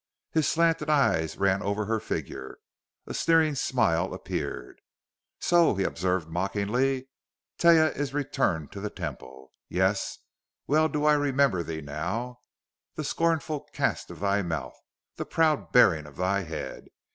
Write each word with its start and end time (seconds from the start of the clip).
His 0.31 0.47
slanted 0.47 0.89
eyes 0.89 1.37
ran 1.37 1.61
over 1.61 1.85
her 1.85 1.99
figure. 1.99 2.57
A 3.05 3.13
sneering 3.13 3.53
smile 3.53 4.15
appeared. 4.15 4.81
"So!" 5.37 5.75
he 5.75 5.83
observed 5.83 6.27
mockingly. 6.27 7.07
"Taia 7.59 7.95
is 7.95 8.11
returned 8.11 8.71
to 8.71 8.79
the 8.81 8.89
Temple! 8.89 9.51
Yes, 9.69 10.17
well 10.65 10.89
do 10.89 11.05
I 11.05 11.13
remember 11.13 11.61
thee 11.61 11.81
now 11.81 12.39
the 12.95 13.03
scornful 13.03 13.67
cast 13.73 14.09
of 14.09 14.21
thy 14.21 14.41
mouth, 14.41 14.73
the 15.17 15.23
proud 15.25 15.71
bearing 15.71 16.07
of 16.07 16.15
thy 16.17 16.41
head. 16.45 16.87